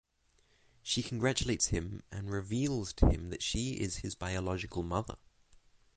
She 0.81 1.03
congratulates 1.03 1.67
him 1.67 2.01
and 2.11 2.31
reveals 2.31 2.91
to 2.93 3.11
him 3.11 3.29
that 3.29 3.43
she 3.43 3.73
is 3.73 3.97
his 3.97 4.15
biological 4.15 4.81
mother. 4.81 5.17